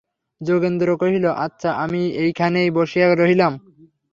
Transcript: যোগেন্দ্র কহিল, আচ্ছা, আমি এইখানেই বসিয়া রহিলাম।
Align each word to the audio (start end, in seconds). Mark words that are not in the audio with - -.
যোগেন্দ্র 0.41 0.87
কহিল, 0.97 1.25
আচ্ছা, 1.37 1.69
আমি 1.83 2.01
এইখানেই 2.23 2.69
বসিয়া 2.71 3.07
রহিলাম। 3.15 3.53